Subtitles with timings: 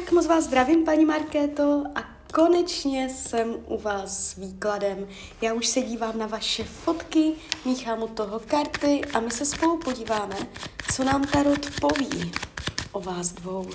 [0.00, 5.08] Tak moc vás zdravím, paní Markéto, a konečně jsem u vás s výkladem.
[5.42, 7.32] Já už se dívám na vaše fotky,
[7.64, 10.36] míchám u toho karty a my se spolu podíváme,
[10.94, 12.32] co nám Tarot poví
[12.92, 13.70] o vás dvou.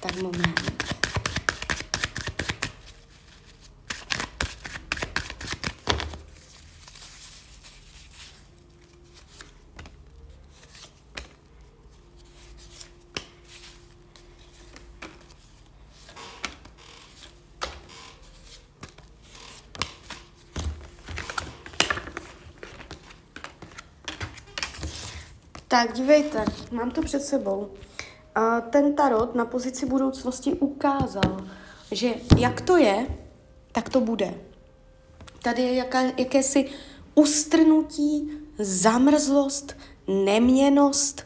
[0.00, 0.97] Tak moment.
[25.68, 27.70] Tak, dívejte, mám to před sebou.
[28.34, 31.46] A ten tarot na pozici budoucnosti ukázal,
[31.90, 33.06] že jak to je,
[33.72, 34.34] tak to bude.
[35.42, 36.70] Tady je jaká, jakési
[37.14, 41.22] ustrnutí, zamrzlost, neměnost,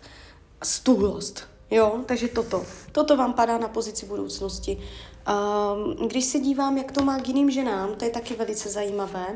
[0.63, 1.49] stuhlost.
[1.71, 2.65] Jo, takže toto.
[2.93, 4.79] Toto vám padá na pozici budoucnosti.
[5.23, 9.27] Um, když se dívám, jak to má k jiným ženám, to je taky velice zajímavé.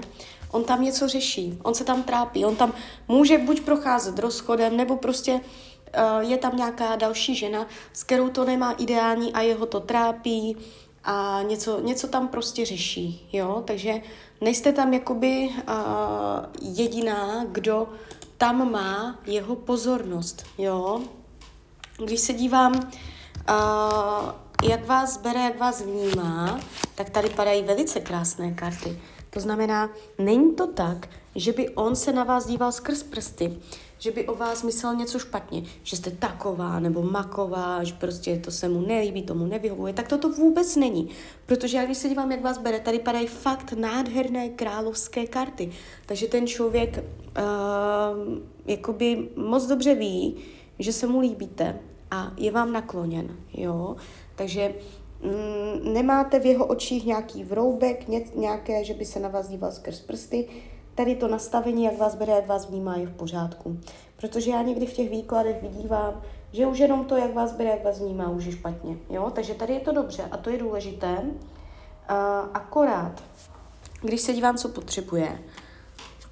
[0.50, 2.72] On tam něco řeší, on se tam trápí, on tam
[3.08, 8.44] může buď procházet rozchodem, nebo prostě uh, je tam nějaká další žena, s kterou to
[8.44, 10.56] nemá ideální a jeho to trápí
[11.04, 13.94] a něco, něco tam prostě řeší, jo, takže
[14.40, 17.88] nejste tam jakoby uh, jediná, kdo
[18.38, 21.00] tam má jeho pozornost, jo.
[22.04, 24.30] Když se dívám, uh,
[24.64, 26.60] jak vás bere, jak vás vnímá,
[26.94, 28.98] tak tady padají velice krásné karty.
[29.30, 33.58] To znamená, není to tak, že by on se na vás díval skrz prsty,
[33.98, 38.50] že by o vás myslel něco špatně, že jste taková nebo maková, že prostě to
[38.50, 41.08] se mu nelíbí, tomu nevyhovuje, tak toto vůbec není.
[41.46, 45.70] Protože já když se dívám, jak vás bere, tady padají fakt nádherné královské karty.
[46.06, 47.04] Takže ten člověk uh,
[48.66, 50.36] jakoby moc dobře ví,
[50.78, 51.78] že se mu líbíte
[52.10, 53.96] a je vám nakloněn, jo.
[54.36, 54.74] Takže
[55.22, 59.72] mm, nemáte v jeho očích nějaký vroubek, ně, nějaké, že by se na vás díval
[59.72, 60.48] skrz prsty,
[60.94, 63.80] tady to nastavení, jak vás bere, jak vás vnímá, je v pořádku.
[64.16, 67.84] Protože já někdy v těch výkladech vidívám, že už jenom to, jak vás bere, jak
[67.84, 68.96] vás vnímá, už je špatně.
[69.10, 69.32] Jo?
[69.34, 71.16] Takže tady je to dobře a to je důležité.
[71.18, 72.16] Uh,
[72.54, 73.22] akorát,
[74.02, 75.38] když se dívám, co potřebuje,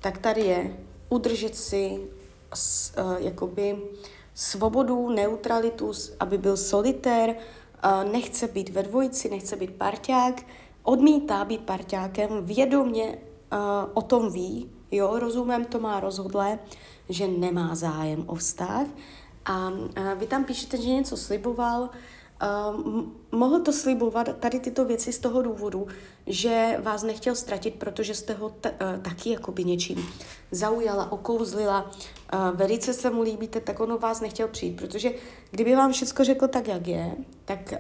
[0.00, 0.76] tak tady je
[1.09, 3.78] udržet si uh, jakoby
[4.34, 7.36] svobodu, neutralitu, aby byl solitér,
[8.12, 10.43] nechce být ve dvojici, nechce být parťák,
[10.83, 13.19] odmítá být parťákem, vědomě
[13.95, 16.59] o tom ví, jo, rozumem to má rozhodlé,
[17.09, 18.87] že nemá zájem o vztah.
[19.47, 19.72] A
[20.15, 21.91] vy tam píšete, že něco sliboval,
[22.43, 25.87] Uh, mohl to slibovat tady tyto věci z toho důvodu,
[26.27, 30.09] že vás nechtěl ztratit, protože jste ho t- uh, taky jakoby něčím
[30.50, 35.11] zaujala, okouzlila, uh, velice se mu líbíte, tak on vás nechtěl přijít, protože
[35.50, 37.75] kdyby vám všechno řekl tak, jak je, tak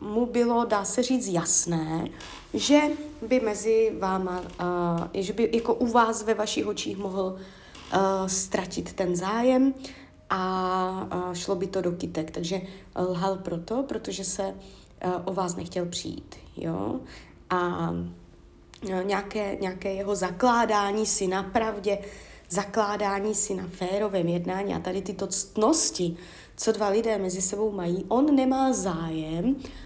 [0.00, 2.08] uh, mu bylo, dá se říct, jasné,
[2.54, 2.80] že
[3.28, 7.36] by mezi váma, uh, že by jako u vás ve vašich očích mohl
[7.94, 9.74] uh, ztratit ten zájem,
[10.30, 12.30] a šlo by to do kytek.
[12.30, 12.60] Takže
[12.96, 14.54] lhal proto, protože se e,
[15.24, 16.36] o vás nechtěl přijít.
[16.56, 17.00] Jo?
[17.50, 17.90] A
[18.90, 21.98] e, nějaké, nějaké jeho zakládání si na pravdě,
[22.48, 26.16] zakládání si na férovém jednání a tady tyto ctnosti,
[26.56, 29.85] co dva lidé mezi sebou mají, on nemá zájem Eh,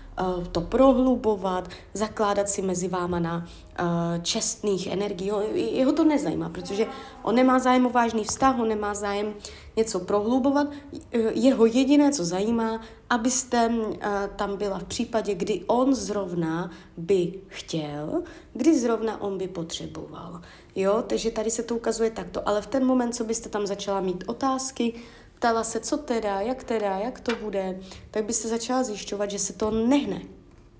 [0.52, 5.30] to prohlubovat, zakládat si mezi váma na uh, čestných energií.
[5.54, 6.86] Jeho to nezajímá, protože
[7.22, 9.34] on nemá zájem o vážný vztah, on nemá zájem
[9.76, 10.66] něco prohlubovat.
[11.12, 13.94] Eh, jeho jediné, co zajímá, abyste uh,
[14.36, 18.22] tam byla v případě, kdy on zrovna by chtěl,
[18.52, 20.40] kdy zrovna on by potřeboval.
[20.76, 22.48] Jo, takže tady se to ukazuje takto.
[22.48, 24.94] Ale v ten moment, co byste tam začala mít otázky,
[25.40, 27.80] ptala se, co teda, jak teda, jak to bude,
[28.10, 30.22] tak byste začala zjišťovat, že se to nehne.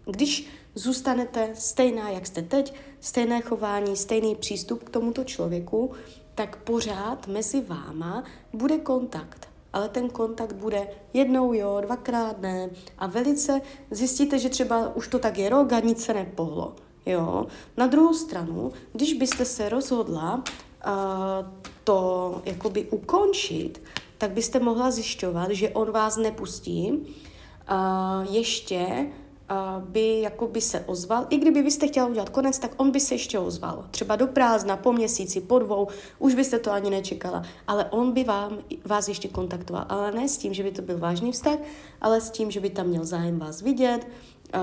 [0.04, 5.90] Když zůstanete stejná, jak jste teď, stejné chování, stejný přístup k tomuto člověku,
[6.34, 9.48] tak pořád mezi váma bude kontakt.
[9.72, 13.60] Ale ten kontakt bude jednou jo, dvakrát ne a velice
[13.90, 16.76] zjistíte, že třeba už to tak je rok a nic se nepohlo.
[17.06, 17.46] Jo.
[17.76, 20.34] Na druhou stranu, když byste se rozhodla
[20.86, 20.92] uh,
[21.84, 23.80] to jakoby ukončit,
[24.20, 31.26] tak byste mohla zjišťovat, že on vás nepustí, uh, ještě uh, by jakoby se ozval,
[31.30, 33.84] i kdyby byste chtěla udělat konec, tak on by se ještě ozval.
[33.90, 35.88] Třeba do prázdna, po měsíci, po dvou,
[36.18, 40.38] už byste to ani nečekala, ale on by vám, vás ještě kontaktoval, ale ne s
[40.38, 41.58] tím, že by to byl vážný vztah,
[42.00, 44.06] ale s tím, že by tam měl zájem vás vidět,
[44.54, 44.60] uh,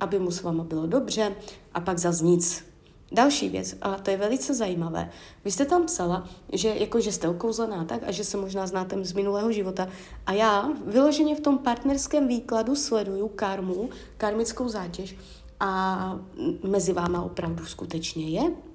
[0.00, 1.34] aby mu s váma bylo dobře
[1.74, 2.69] a pak zase nic.
[3.12, 5.10] Další věc, a to je velice zajímavé.
[5.44, 9.04] Vy jste tam psala, že, jako, že jste okouzlená tak a že se možná znáte
[9.04, 9.88] z minulého života.
[10.26, 15.16] A já vyloženě v tom partnerském výkladu sleduju karmu, karmickou zátěž
[15.60, 16.18] a
[16.62, 18.69] mezi váma opravdu skutečně je.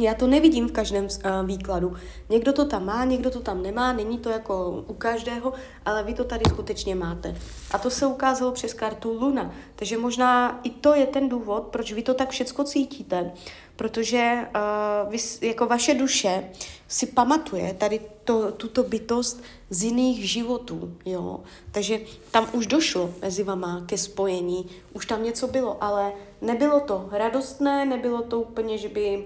[0.00, 1.96] Já to nevidím v každém uh, výkladu.
[2.28, 5.52] Někdo to tam má, někdo to tam nemá, není to jako u každého,
[5.84, 7.36] ale vy to tady skutečně máte.
[7.70, 9.54] A to se ukázalo přes kartu Luna.
[9.76, 13.32] Takže možná i to je ten důvod, proč vy to tak všecko cítíte,
[13.76, 15.18] protože uh, vy,
[15.48, 16.50] jako vaše duše
[16.88, 21.40] si pamatuje tady to, tuto bytost z jiných životů, jo.
[21.72, 22.00] Takže
[22.30, 27.84] tam už došlo mezi vama ke spojení, už tam něco bylo, ale nebylo to radostné,
[27.84, 29.24] nebylo to úplně, že by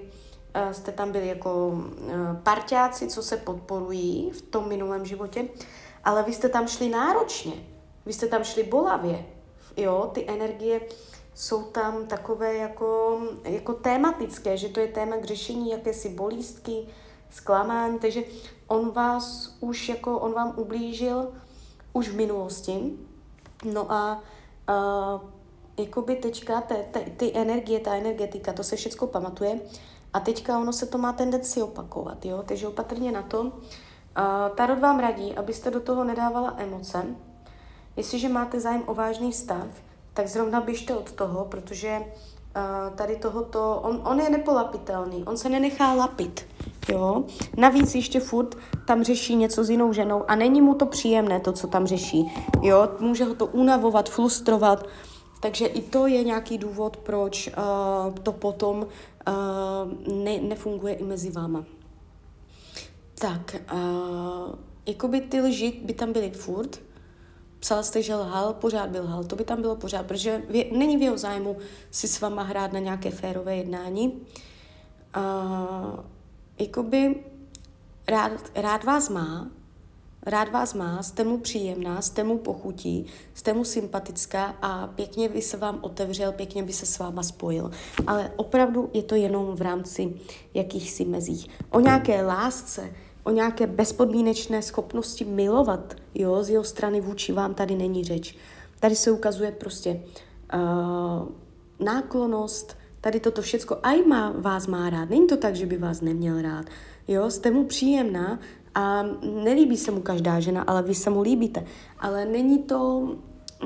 [0.72, 1.82] jste tam byli jako uh,
[2.42, 5.48] parťáci, co se podporují v tom minulém životě,
[6.04, 7.52] ale vy jste tam šli náročně,
[8.06, 9.26] vy jste tam šli bolavě,
[9.76, 10.80] jo, ty energie
[11.34, 16.86] jsou tam takové jako, jako tématické, že to je téma k řešení jakési bolístky,
[17.30, 18.22] zklamání, takže
[18.66, 21.32] on vás už jako, on vám ublížil
[21.92, 22.92] už v minulosti,
[23.72, 24.22] no a
[24.68, 25.20] uh,
[25.78, 29.60] jakoby teďka te, te, ty energie, ta energetika, to se všechno pamatuje
[30.18, 33.40] a teďka ono se to má tendenci opakovat, jo, takže opatrně na to.
[33.40, 33.50] Uh,
[34.54, 37.06] Tarot vám radí, abyste do toho nedávala emoce.
[37.96, 39.66] Jestliže máte zájem o vážný vztah,
[40.14, 45.48] tak zrovna běžte od toho, protože uh, tady tohoto, on, on je nepolapitelný, on se
[45.48, 46.46] nenechá lapit,
[46.88, 47.24] jo.
[47.56, 48.54] Navíc ještě furt
[48.86, 52.32] tam řeší něco s jinou ženou a není mu to příjemné, to, co tam řeší,
[52.62, 52.88] jo.
[53.00, 54.86] Může ho to unavovat, frustrovat,
[55.40, 58.86] takže i to je nějaký důvod, proč uh, to potom
[60.12, 61.64] ne, nefunguje i mezi váma.
[63.14, 64.54] Tak, uh,
[64.86, 66.80] jakoby ty lži by tam byly furt,
[67.60, 70.96] psal jste, že lhal, pořád byl lhal, to by tam bylo pořád, protože vě, není
[70.96, 71.56] v jeho zájmu
[71.90, 74.12] si s váma hrát na nějaké férové jednání.
[75.16, 76.00] Uh,
[76.58, 77.25] jakoby
[78.08, 79.50] rád, rád vás má,
[80.28, 85.42] rád vás má, jste mu příjemná, jste mu pochutí, jste mu sympatická a pěkně by
[85.42, 87.70] se vám otevřel, pěkně by se s váma spojil.
[88.06, 90.14] Ale opravdu je to jenom v rámci
[90.54, 91.48] jakýchsi mezích.
[91.70, 92.90] O nějaké lásce,
[93.25, 98.36] o nějaké bezpodmínečné schopnosti milovat, jo, z jeho strany vůči vám tady není řeč.
[98.80, 100.00] Tady se ukazuje prostě
[100.54, 101.28] uh,
[101.80, 106.00] náklonost, tady toto všecko, aj má, vás má rád, není to tak, že by vás
[106.00, 106.66] neměl rád,
[107.08, 108.38] jo, jste mu příjemná
[108.74, 109.02] a
[109.44, 111.66] nelíbí se mu každá žena, ale vy se mu líbíte,
[111.98, 113.08] ale není to,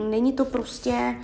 [0.09, 1.17] není to prostě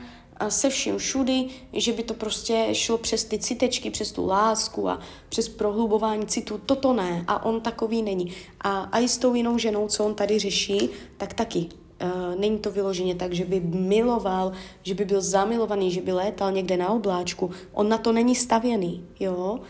[0.48, 5.00] se vším všudy, že by to prostě šlo přes ty citečky, přes tu lásku a
[5.28, 6.60] přes prohlubování citu.
[6.66, 8.32] Toto ne a on takový není.
[8.60, 11.66] A, a i s tou jinou ženou, co on tady řeší, tak taky
[12.02, 14.52] Uh, není to vyloženě tak, že by miloval,
[14.82, 17.50] že by byl zamilovaný, že by létal někde na obláčku.
[17.72, 19.60] On na to není stavěný, jo.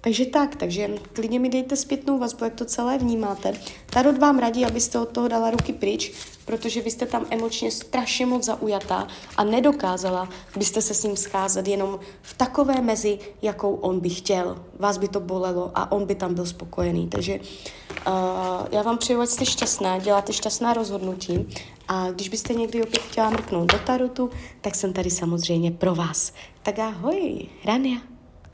[0.00, 3.52] Takže tak, takže klidně mi dejte zpětnou vazbu, jak to celé vnímáte.
[3.90, 6.12] Tarot vám radí, abyste od toho dala ruky pryč,
[6.44, 9.06] protože vy jste tam emočně strašně moc zaujatá
[9.36, 14.64] a nedokázala byste se s ním scházet jenom v takové mezi, jakou on by chtěl.
[14.78, 17.08] Vás by to bolelo a on by tam byl spokojený.
[17.08, 18.12] Takže uh,
[18.72, 21.48] já vám přeju, ať jste šťastná, děláte šťastná rozhodnutí
[21.88, 24.30] a když byste někdy opět chtěla mrknout do tarotu,
[24.60, 26.32] tak jsem tady samozřejmě pro vás.
[26.62, 28.09] Tak ahoj, Rania.